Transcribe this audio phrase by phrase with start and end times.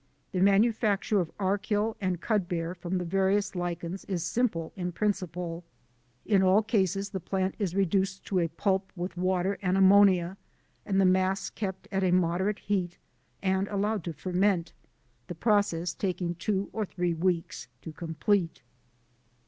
[0.31, 5.63] The manufacture of Archil and Cudbear from the various lichens is simple in principle.
[6.25, 10.37] In all cases the plant is reduced to a pulp with water and ammonia,
[10.87, 12.97] and the mass kept at a moderate heat
[13.43, 14.73] and allowed to ferment,
[15.27, 18.63] the process taking two or three weeks to complete.